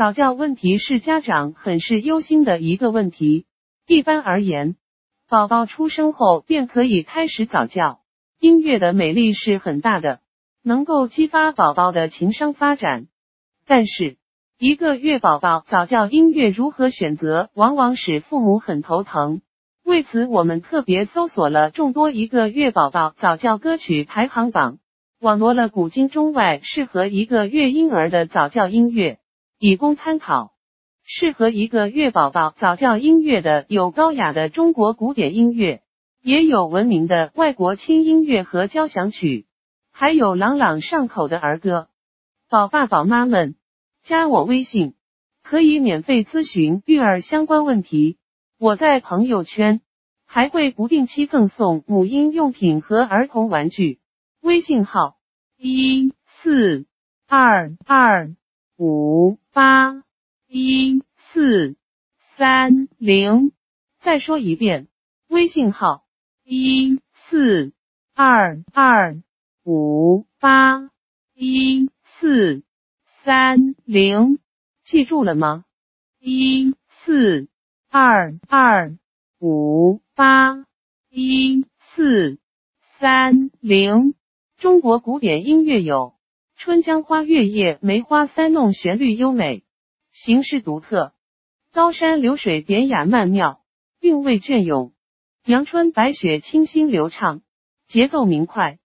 [0.00, 3.44] 早教问题是家长很是忧心的一个问题。
[3.86, 4.76] 一般而言，
[5.28, 8.00] 宝宝出生后便可以开始早教。
[8.40, 10.20] 音乐的美丽是很大的，
[10.64, 13.08] 能够激发宝宝的情商发展。
[13.66, 14.16] 但是，
[14.58, 19.42] 一个月宝宝早教音乐如何选择，往往使父母很头疼。
[19.84, 24.78] 为此，我们特别搜索了众多一个月宝宝早教歌曲排行榜，
[25.20, 29.18] 网罗了古今中外适合一个月婴儿的早教音乐，
[29.60, 30.52] 以供参考。
[31.04, 35.82] 适合一个月宝宝早教音乐的有高雅的中国古典音乐，
[36.22, 39.46] 也有闻名的外国轻音乐和交响曲，
[39.92, 41.88] 还有朗朗上口的儿歌。
[42.48, 43.54] 宝爸宝妈们，
[44.02, 44.94] 加我微信，
[45.42, 48.16] 可以免费咨询育儿相关问题。
[48.58, 49.82] 我在朋友圈
[50.26, 54.00] 还会不定期赠送母婴用品和儿童玩具。
[54.40, 55.16] 微信号
[55.58, 56.86] 一四
[57.28, 58.34] 二二
[58.80, 60.04] 五八。
[60.52, 61.76] 一四
[62.36, 63.52] 三零，
[64.00, 64.88] 再说一遍，
[65.28, 66.02] 微信号
[66.42, 67.72] 一四
[68.14, 69.22] 二二
[69.64, 70.90] 五八
[71.34, 72.64] 一四
[73.22, 74.40] 三零，
[74.84, 75.66] 记住了吗？
[76.18, 77.48] 一四
[77.90, 78.96] 二二
[79.38, 80.64] 五八
[81.10, 82.40] 一四
[82.98, 84.14] 三零。
[84.56, 86.14] 中国古典音乐有
[86.62, 89.62] 《春江花月夜》，梅花三弄，旋律优美。
[90.12, 91.14] 形式独特，
[91.72, 93.62] 高山流水典雅曼妙，
[93.98, 94.92] 韵味隽永；
[95.46, 97.40] 阳春白雪清新流畅，
[97.88, 98.78] 节奏明快。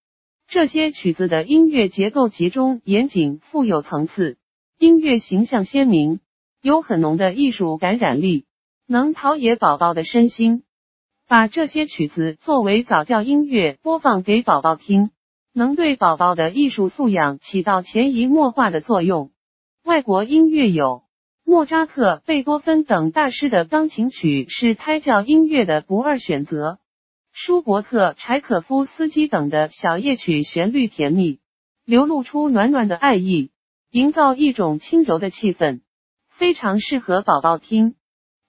[0.48, 4.38] 这些曲子的音乐结构集中严谨，富有层次，
[4.80, 6.22] 音乐形象鲜明，
[6.62, 8.46] 有很浓的艺术感染力，
[8.88, 10.64] 能陶冶宝宝的身心。
[11.28, 15.10] 把这些曲子作为早教音乐播放给宝宝听，
[15.58, 19.32] 能对宝宝的艺术素养起到潜移默化的作用。
[19.86, 21.04] 外国音乐有。
[21.46, 26.80] 莫扎特、贝多芬等大师的钢琴曲是胎教音乐的不二选择。
[27.32, 31.40] 舒伯特、柴可夫斯基等的小夜曲旋律甜蜜，
[31.86, 33.52] 流露出暖暖的爱意，
[33.92, 35.80] 营造一种轻柔的气氛，
[36.36, 37.96] 非常适合宝宝听。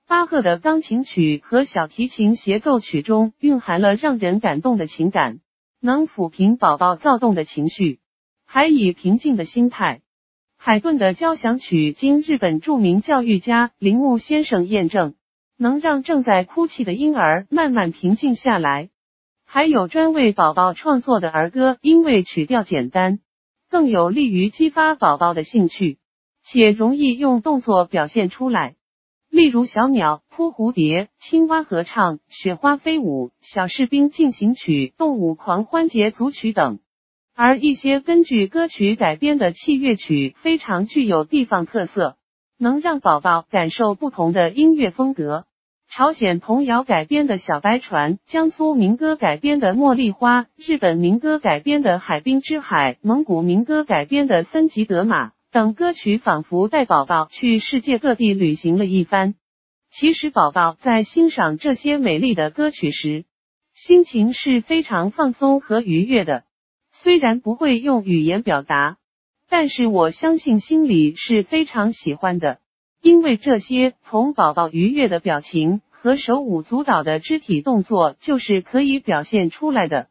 [0.08, 5.38] 巴赫的钢琴曲和小提琴协奏曲中蕴含了让人感动的情感，
[5.86, 8.00] 能抚平宝宝躁动的情绪，
[8.44, 10.02] 还以平静的心态。
[10.58, 15.14] 海顿的交响曲经日本著名教育家铃木先生验证，
[15.56, 18.90] 能让正在哭泣的婴儿慢慢平静下来。
[19.44, 23.20] 还有专为宝宝创作的儿歌，因为曲调简单，
[23.70, 25.98] 更有利于激发宝宝的兴趣，
[26.42, 28.74] 且容易用动作表现出来。
[29.36, 36.78] 例如小鸟扑蝴蝶、青蛙合唱、雪花飞舞、小士兵进行曲、动物狂欢节组曲等。
[37.34, 42.16] 而一些根据歌曲改编的器乐曲非常具有地方特色，
[42.58, 45.44] 能让宝宝感受不同的音乐风格。
[45.90, 59.36] 朝鲜童谣改编的小白船，江苏民歌改编的茉莉花，日本民歌改编的海滨之海，蒙古民歌改编的森吉德玛等歌曲，仿佛带宝宝去世界各地旅行了一番。
[59.90, 63.24] 其实，宝宝在欣赏这些美丽的歌曲时，
[63.72, 66.44] 心情是非常放松和愉悦的。
[66.92, 68.98] 虽然不会用语言表达，
[69.48, 72.58] 但是我相信心里是非常喜欢的，
[73.00, 80.08] 因为这些从宝宝愉悦的表情和手舞足蹈的肢体动作就是可以表现出来的，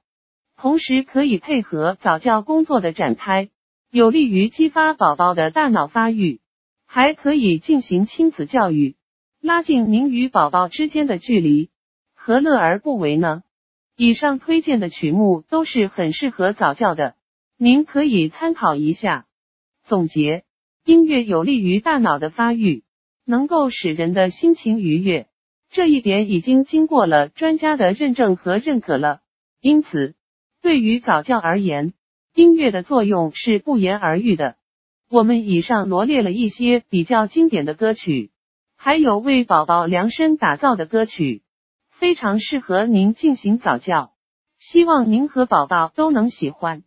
[0.57, 3.49] 同时可以配合早教工作的展开，
[3.95, 6.41] 有利于激发宝宝的大脑发育，
[6.85, 8.97] 还可以进行亲子教育，
[9.39, 11.69] 拉近您与宝宝之间的距离，
[12.13, 13.43] 何乐而不为呢？
[13.95, 17.15] 以上推荐的曲目都是很适合早教的，
[17.57, 19.27] 您可以参考一下。
[19.85, 20.43] 总结：
[20.83, 22.83] 音乐有利于大脑的发育，
[23.25, 25.27] 能够使人的心情愉悦，
[25.69, 29.21] 这一点已经经过了专家的认证和认可了。
[29.61, 30.15] 因此，
[30.61, 31.93] 对于早教而言，
[32.35, 34.57] 音乐的作用是不言而喻的。
[35.09, 38.31] 我们以上罗列了一些比较经典的歌曲，
[38.75, 41.43] 还有为宝宝量身打造的歌曲。
[41.91, 44.11] 非常适合您进行早教，
[44.59, 46.83] 希望您和宝宝都能喜欢。